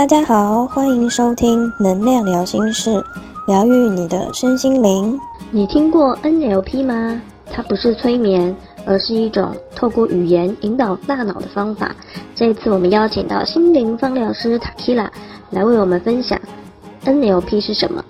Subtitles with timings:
[0.00, 3.04] 大家好，欢迎收听能量聊心事，
[3.46, 5.20] 疗愈你的身心灵。
[5.50, 7.20] 你听过 NLP 吗？
[7.52, 11.94] 它不是催眠，而是一种透过语言引导大脑的方法。
[12.34, 15.06] 这一次我们邀请到心灵方疗师 Takila
[15.50, 16.40] 来为我们分享
[17.04, 18.02] NLP 是什么。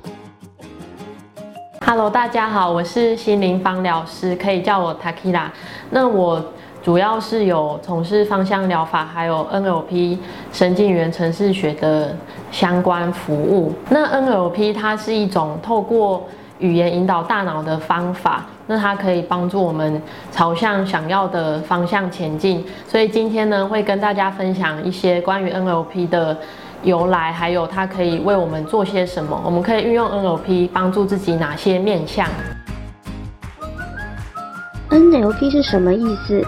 [1.85, 5.49] Hello，大家好，我是心灵方疗师，可以叫我 Takila。
[5.91, 6.41] 那我
[6.83, 10.19] 主要是有从事芳香疗法，还有 NLP
[10.53, 12.17] 神经元程式学的
[12.51, 13.73] 相关服务。
[13.89, 16.27] 那 NLP 它是一种透过
[16.59, 20.01] 语言引导大脑的方法，那它可以帮助我们
[20.33, 22.65] 朝向想要的方向前进。
[22.89, 26.37] 所以今天呢，会跟大家分享一些关于 NLP 的。
[26.83, 29.39] 由来，还有它可以为我们做些什么？
[29.45, 32.27] 我们可以运用 NLP 帮助自己哪些面向
[34.89, 36.43] ？NLP 是什么意思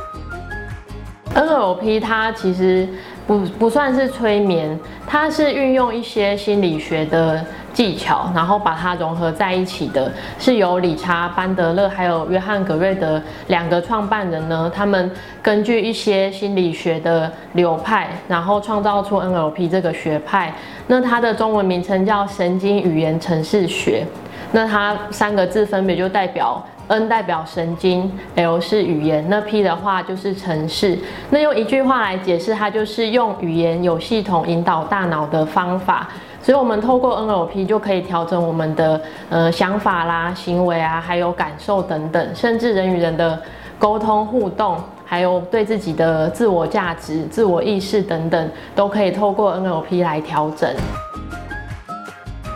[1.35, 2.89] ？NLP 它其实
[3.27, 7.45] 不不算是催眠，它是运用一些心理学的。
[7.73, 20.53] 技巧，然后把它融合在一起的，是由理查·班德勒还有约翰·格瑞德两个创办人呢，他们根据一些心理学的流派，然后创造出 NLP 这个学派。
[20.87, 24.07] 那它的中文名称叫神经语言程式学。
[24.53, 26.63] 那它三个字分别就代表
[26.93, 30.99] N 代表神经，L 是语言，那 P 的话就是程式。
[31.31, 36.07] 那用一句话来解释，它就是用语言有系统引导大脑的方法。
[36.43, 43.41] 所以，我们透过 NLP 就可以调整我们的呃想法啦、行为啊，还有感受等等，甚至人与人的
[43.79, 44.77] 沟通互动，
[45.07, 50.71] 还有对自己的自我价值、自我意识等等，都可以透过 NLP 来调整。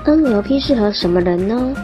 [0.04, 1.74] NLP 适合什么人呢？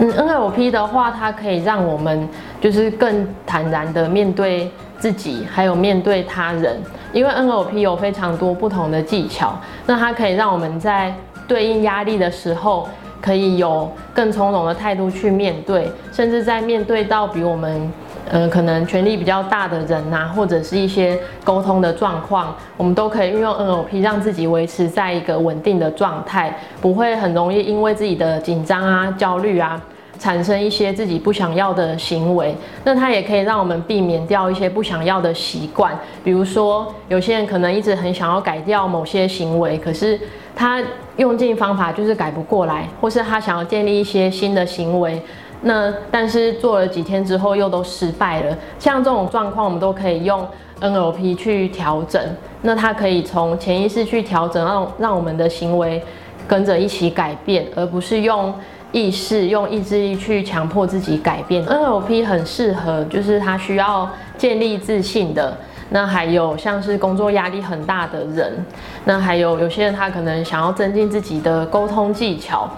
[0.00, 2.28] 嗯，NLP 的话，它可以让我们
[2.60, 6.76] 就是更坦然的面对自己，还有面对他人。
[7.12, 9.54] 因为 NLP 有非常多不同的技巧，
[9.86, 11.14] 那它可以让我们在
[11.46, 12.88] 对应压力的时候，
[13.20, 17.92] 可以有更从容的态度去面对，甚至在面对到比我们，
[18.30, 29.80] 呃，可能权力比较大的人呐，或者是一些沟通的状况，我们都可以运用 NLP 让自己维持在一个稳定的状态，不会很容易因为自己的紧张啊、焦虑啊。
[30.16, 35.92] 产生一些自己不想要的行为，那它也可以让我们避免掉一些不想要的习惯。
[36.22, 40.18] 比如说，有些人可能一直很想要改掉某些行为，可是
[40.54, 40.80] 他
[41.16, 45.20] 用尽方法就是改不过来，或是他想要建立一些新的行为，
[45.64, 48.56] 那但是做了几天之后又都失败了。
[48.78, 50.46] 像这种状况，我们都可以用
[50.80, 52.22] NLP 去调整。
[52.62, 56.02] 那它可以从潜意识去调整，让让我们的行为
[56.46, 58.54] 跟着一起改变，而不是用。
[58.92, 64.08] 意识用意志力去强迫自己改变，NLP 很适合，就是他需要
[64.38, 65.52] 建立自信的。
[65.90, 68.64] 那还有像是工作压力很大的人，
[69.04, 72.70] 那还有有些人他可能想要增进自己的沟通技巧，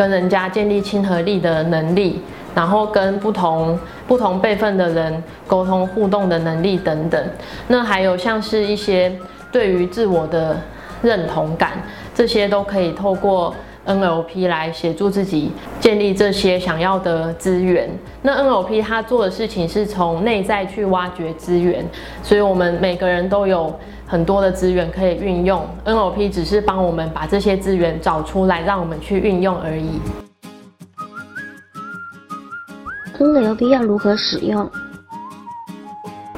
[0.00, 2.22] 跟人家建立亲和力的能力，
[2.54, 3.78] 然后跟不同
[4.08, 7.22] 不同辈分的人沟通互动的能力等等。
[7.68, 9.14] 那还有像是一些
[9.52, 10.58] 对于自我的
[11.02, 11.72] 认同感，
[12.14, 13.54] 这些都可以透过。
[13.86, 17.88] NLP 来协助自己建立这些想要的资源。
[18.22, 21.84] 那 NLP 它做的事情是从内在去挖掘资源，
[22.22, 23.74] 所以我们每个人都有
[24.06, 25.64] 很多的资源可以运用。
[25.84, 30.00] NLP 只是帮我们把这些资源找出来，让我们去运用而已。
[33.18, 34.70] NLP 要如何使用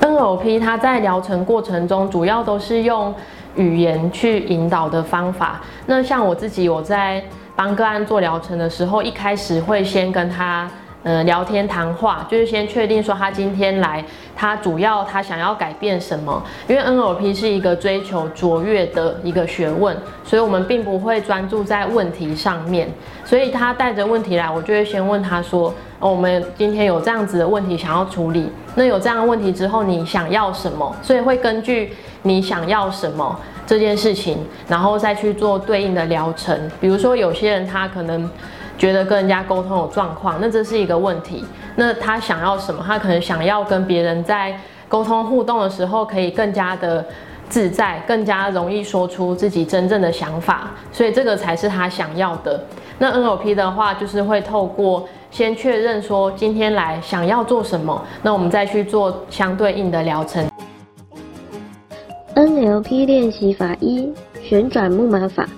[0.03, 3.15] ？NLP 它在疗程过程中主要都是用。
[3.55, 7.23] 语言去引导的方法，那像我自己，我在
[7.55, 10.67] 帮个案做疗程的时候，一开始会先跟他，
[11.03, 14.03] 呃，聊天谈话，就是先确定说他今天来，
[14.35, 16.43] 他主要他想要改变什么。
[16.67, 22.89] 因为 NLP 是一个追求卓越的一个学问，所以我们并不会专注在问题上面。
[23.27, 25.75] 所以他带着问题来，我就会先问他说，
[26.11, 30.95] 我们今天有这样子的问题想要处理，那有这样的问题之后，你想要什么？
[31.03, 31.95] 所以会根据。
[32.25, 33.37] 你想要什么
[33.67, 36.57] 这件事情，然后再去做对应的疗程。
[36.81, 38.31] 比如说，有些人他可能
[38.79, 41.45] 觉得跟人家沟通有状况，那这是一个问题。
[41.75, 42.81] 那他想要什么？
[42.87, 44.57] 他可能想要跟别人在
[44.87, 47.05] 沟通互动的时候，可以更加的
[47.49, 50.71] 自在，更加容易说出自己真正的想法。
[50.93, 52.65] 所以这个才是他想要的。
[53.01, 60.47] 那 NLP 的话，就是会透过先确认说今天来想要做什么，那我们再去做相对应的疗程。
[62.35, 64.13] NLP 练习法一：
[64.43, 65.49] 旋转木马法。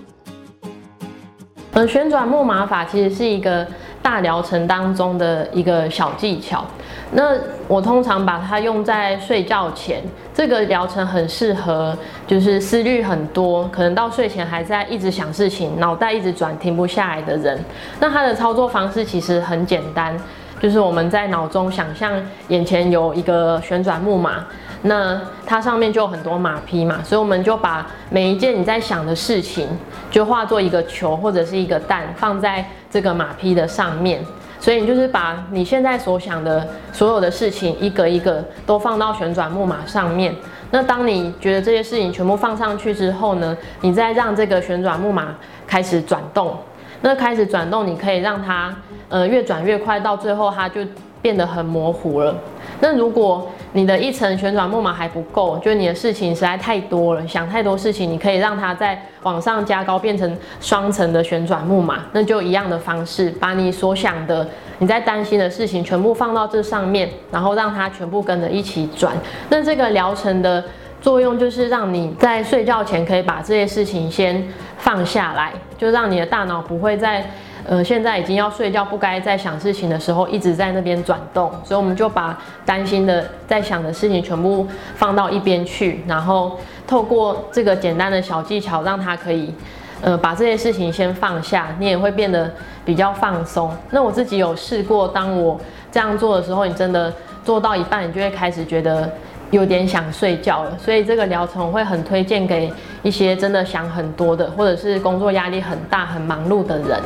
[1.72, 3.66] 嗯，旋转木马法其实是一个
[4.00, 6.64] 大疗程当中的一个小技巧。
[7.12, 7.36] 那
[7.68, 10.02] 我通常把它用在睡觉前，
[10.34, 11.96] 这个疗程很适合，
[12.26, 17.62] 就是思虑很多，可能到睡前还在一直想事情，脑袋一直转，停不下来的人。
[18.00, 20.16] 那它的操作方式其实很简单，
[20.60, 22.12] 就是我们在脑中想象
[22.48, 24.44] 眼前有一个旋转木马，
[24.82, 29.68] 那它上面就有很多马匹嘛，所以我们就把每一件你在想的事情，
[30.10, 34.24] 就化作一个球或者是一个蛋，放在这个马匹的上面。
[34.64, 40.34] 所以你就是把你现在所想的所有的事情一个一个都放到旋转木马上面。
[40.70, 45.34] 那当你觉得这些事情全部放上去之后呢，你再让这个旋转木马
[45.66, 46.56] 开始转动。
[47.02, 48.74] 那开始转动，你可以让它
[49.10, 50.80] 呃越转越快，到最后它就
[51.20, 52.34] 变得很模糊了。
[52.80, 53.46] 那如果
[53.76, 64.46] 你的一层旋转木马还不够，就你的事情实在太多了，想太多事情，你可以让它再往上加高，变成双层的旋转木马，那就一样的方式，把你所想的、
[64.78, 69.12] 你在担心的事情全部放到这上面，然后让它全部跟着一起转。
[69.48, 70.62] 那这个疗程的
[71.00, 74.40] 作用就是让你在睡觉前可以把这些事情先
[74.78, 77.28] 放下来，就让你的大脑不会在。
[77.66, 84.66] 呃，现在已经要睡觉，不该在想事情的时候一直在那边转动，所以我们就把担心的、在想的事情全部
[84.96, 89.54] 放到一边去，然后透过这个简单的小技巧，让他可以，
[90.02, 92.52] 呃，把这些事情先放下，你也会变得
[92.84, 93.74] 比较放松。
[93.90, 95.58] 那我自己有试过，当我
[95.90, 97.10] 这样做的时候，你真的
[97.44, 99.10] 做到一半，你就会开始觉得
[99.50, 100.76] 有点想睡觉了。
[100.76, 102.70] 所以这个疗程我会很推荐给
[103.02, 107.00] 一些真的想很多的，或者是工作压力很大、很忙碌的人。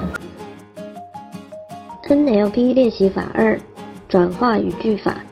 [2.09, 3.61] NLP 练习法二：
[4.09, 5.23] 转化语句法。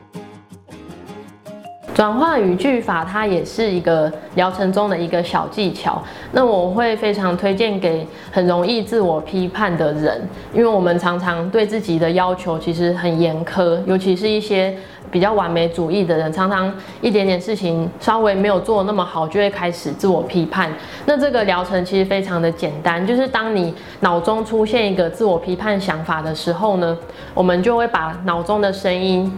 [1.97, 5.99] 转化语句法，它也是一个疗程中的一个小技巧。
[6.31, 10.21] 那我会非常推荐给很容易自我批判的人，
[10.53, 14.71] 因为我们常常对自己的要求其实很严苛，尤其是一些
[15.09, 16.71] 比较完美主义的人，常常
[17.01, 20.71] 一点点事情稍微没有做那么好，就会开始自我批判。
[21.07, 26.95] 那这个疗程其实非常的简单，就是当你脑中出现一个自我批判想法的时候呢，
[27.33, 29.35] 我们就会把脑中的声音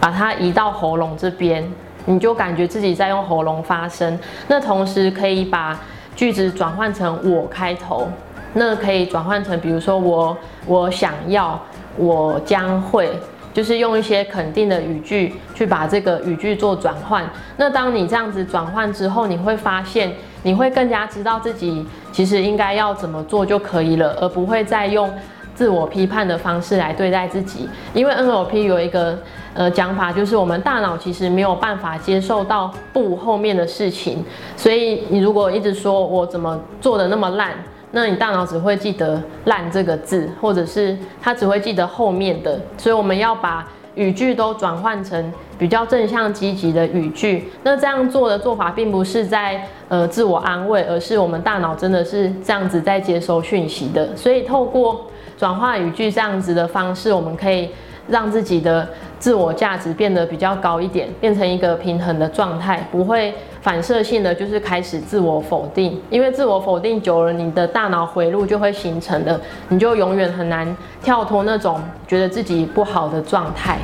[0.00, 1.70] 把它移到喉咙这边。
[2.08, 4.18] 你就感觉自己在用喉咙发声，
[4.48, 5.78] 那同时可以把
[6.16, 8.08] 句子转换成我开头，
[8.54, 11.60] 那可以转换成比如说我我想要
[11.96, 13.10] 我将会，
[13.52, 17.28] 就是用一些肯定的语句去把这个语句做转换。
[17.58, 20.10] 那当你这样子转换之后，你会发现
[20.42, 25.10] 你会更加知道自己其实应该要怎么做就可以了，而不会再用。
[25.54, 29.18] 自我批判的方式来对待自己，因为 NLP 有一个
[29.54, 34.24] 呃讲法，就是我们大脑其实没有办法接受到不后面的事情，
[34.56, 37.52] 所以你如果一直说我怎么做的那么烂，
[37.90, 47.50] 那你大脑只会记得烂这个字，或者是它只会记得后面的，所以我们要把语句都转换成比较正向积极的语句。
[47.62, 55.04] 那这样做的做法，并不是在呃自我安慰，而是我们大脑真的是这样子在接收讯息的，所以透过。
[55.38, 57.70] 转化语句这样子的方式，我们可以
[58.08, 58.88] 让自己的
[59.18, 73.78] 自我价值变得比较高一点，变成一个平衡的状态，不会反射性的就是开始自我否定，因为自我否定久了，你的大脑回路就会形成的，你就永远很难跳脱那种觉得自己不好的状态。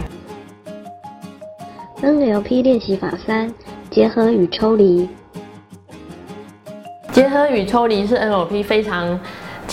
[2.02, 3.52] NLP 练习法三：
[3.90, 5.08] 结合与抽离。
[7.12, 9.20] 结合与抽离是 NLP 非常。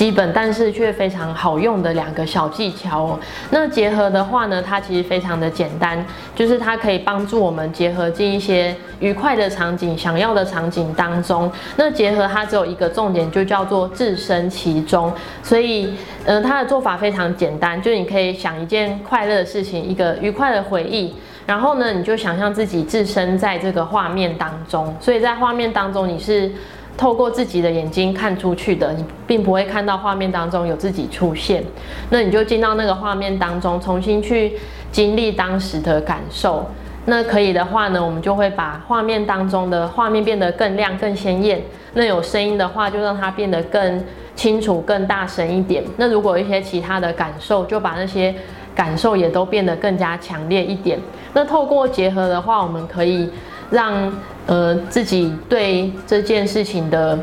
[0.02, 3.20] 基本但是却非常好用的两个小技巧哦。
[3.52, 6.04] 那结合的话呢，它其实非常的简单，
[6.34, 11.52] 就是它可以帮助我们结合进一些愉快的场景、想要的场景当中。
[11.76, 15.14] 那结合它只有一个重点，就叫做置身其中。
[15.44, 15.94] 所以，
[16.26, 21.14] 呃，它的做法非常简单，就你可以想一件快乐的事情，一个愉快的回忆，
[21.46, 24.96] 然后呢，你就想象自己置身在这个画面当中。
[25.00, 26.52] 所以在画面当中，你是。
[26.98, 31.64] 透过自己的眼睛看出去的，你并不会看到画面当中有自己出现。
[32.12, 34.54] 那你就进到那个画面当中，重新去
[34.92, 36.64] 经历当时的感受。
[37.06, 41.60] 那可以的话呢，我们就会把画面当中的画面变得更亮、更鲜艳。
[41.94, 44.04] 那有声音的话，就让它变得更
[44.36, 45.84] 清楚、更大声一点。
[45.98, 48.36] 那如果一些其他的感受，就把那些
[48.76, 51.00] 感受也都变得更加强烈一点。
[51.34, 53.28] 那透过结合的话，我们可以。
[53.72, 54.14] 让
[54.46, 57.18] 呃自己对这件事情的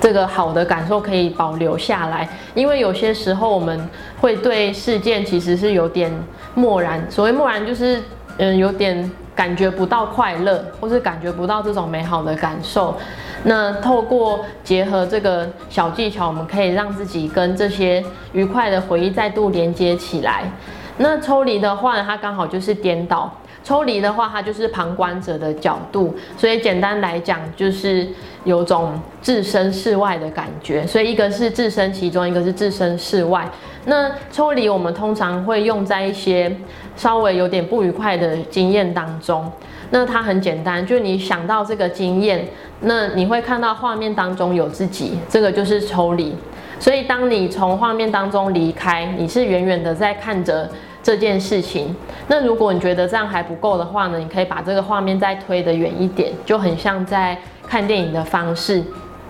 [0.00, 3.88] 这个好的感受可以保留下来，因为有些时候我们
[4.20, 6.10] 会对事件其实是有点
[6.56, 7.08] 漠然。
[7.08, 8.02] 所谓漠然，就是
[8.38, 12.96] 嗯有点感觉不到快乐，或是感觉不到这种美好的感受。
[13.44, 20.44] 那透过结合这个小技巧，我们可以让自己跟这些愉快的回忆再度连接起来。
[20.98, 23.32] 那抽离的话呢，它刚好就是颠倒。
[23.64, 28.08] 抽离的话，它就是旁观者的角度，所以简单来讲，就是
[28.44, 30.84] 有种置身事外的感觉。
[30.86, 33.48] 所以一个是置身其中，一个是置身事外。
[33.84, 36.54] 那抽离，我们通常会用在一些
[36.96, 39.50] 稍微有点不愉快的经验当中。
[39.90, 42.48] 那它很简单，就你想到这个经验，
[42.80, 46.34] 那你会看到画面当中有自己，这个就是抽离。
[46.80, 50.68] 所以当你从画面当中离开，你是远远的在看着。
[51.02, 51.94] 这件事情，
[52.28, 58.82] 那如果你觉得这样还不够的话呢，你可以把这个画面再推得远一点，就很像在看电影的方式。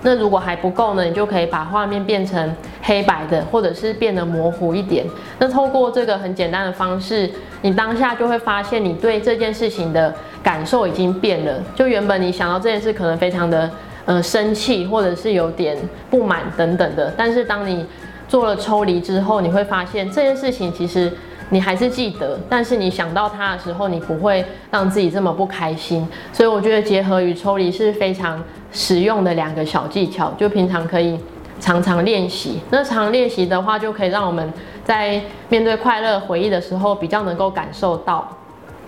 [0.03, 5.07] 那如果还不够呢，你就可以把画面变成黑白的，或者是变得模糊一点。
[5.39, 7.31] 那透过这个很简单的方式，
[7.63, 10.13] 你当下就会发现你对这件事情的
[10.43, 11.55] 感受已经变了。
[11.75, 13.71] 就原本你想到这件事可能非常的
[14.05, 15.79] 呃生气，或者是有点
[16.11, 17.87] 不满等等的，但是当你
[18.29, 21.11] 做了抽离之后，你会发现这件事情其实。
[21.53, 26.09] 你还是记得，但是你想到它的时候，你不会让自己这么不开心。
[26.33, 28.43] 所以我觉得结合与抽离是非常
[28.73, 31.19] 实用的两个小技巧，就平常可以
[31.61, 32.59] 常常练习。
[32.71, 34.51] 那常练习的话，就可以让我们
[34.83, 38.27] 在面对快乐回忆的时候，比较能够感受到。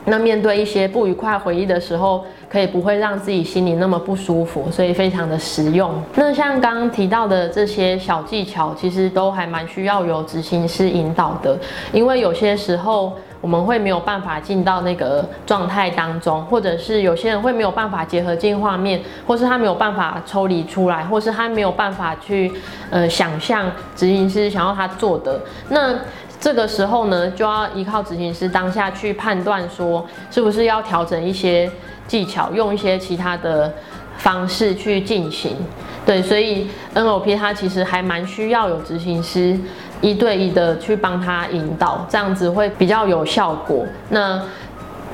[0.07, 5.91] 那面对一些不愉快回忆的时候，可以不会让自己心里那么不舒服，所以非常的实用。
[6.15, 11.59] 那像刚刚提到的这些小技巧，其实都还蛮需要有执行师引导的，
[11.93, 22.53] 因为有些时候我们会没有办法进到那个状态当中，或者是有些人会没有办法结合进画面，或是他没有办法抽离出来，或是他没有办法去
[22.91, 25.95] 呃想象执行师想要他做的那。
[26.41, 31.71] 这个时候呢，就要依靠执行师当下去判断，说是不是要调整一些
[32.07, 33.73] 技巧，用一些其他的
[34.19, 35.57] 方式去进行。
[36.05, 39.59] 对，所以 NLP 它其实还蛮需要有执行师
[40.03, 43.87] 一对一的去帮他引导，这样子会比较有效果。
[44.11, 44.43] 那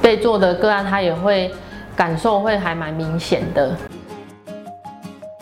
[0.03, 1.49] 被做的个案他也会
[1.95, 3.77] 感受会还蛮明显的。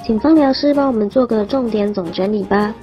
[0.04, 2.74] 请方疗师帮我们做个重点总整理吧。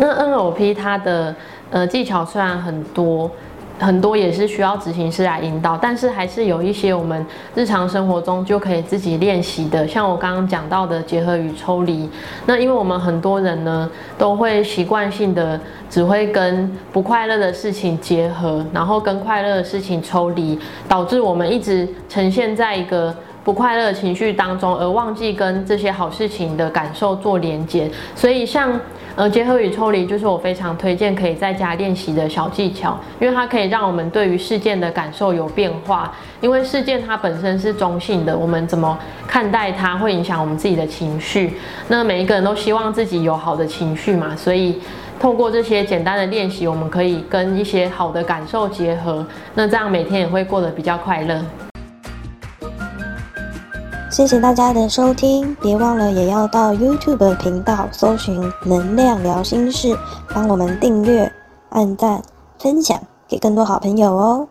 [0.00, 1.34] 那 NLP 它的
[1.70, 3.30] 呃技巧虽然很多，
[3.78, 12.08] 很多也是需要执行师来引导，但是还是有一些我们日常生活中就可以自己练习的，像我刚刚讲到的结合与抽离。
[12.46, 27.90] 那因为我们很多人呢都会习惯性的只会跟不快乐的事情结合，然后跟快乐的事情抽离，导致我们一直呈现在一个不快乐情绪当中，而忘记跟这些好事情的感受做连接。
[28.14, 28.78] 所以像
[29.16, 36.12] 呃，结合与抽离就是我非常推荐可以在家练习的小技巧，因为它可以让我们对于事件的感受有变化。
[36.40, 41.58] 因为事件它本身是中性的，我们怎么看待它会影响我们自己的情绪。
[41.88, 44.80] 那每一个人都希望自己有好的情绪嘛，所以
[45.18, 51.69] 透过这些简单的练习，我们可以跟一些好的感受结合，那这样每天也会过得比较快乐。
[54.20, 59.96] 谢谢大家的收听，别忘了也要到 YouTube 频道搜寻“能量聊心事”，
[60.34, 61.32] 帮我们订阅、
[61.70, 62.20] 按赞、
[62.58, 64.46] 分享给更多好朋友哦。